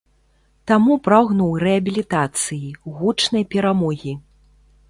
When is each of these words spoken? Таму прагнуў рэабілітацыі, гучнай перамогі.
Таму 0.71 0.95
прагнуў 1.07 1.51
рэабілітацыі, 1.65 2.73
гучнай 2.97 3.49
перамогі. 3.53 4.19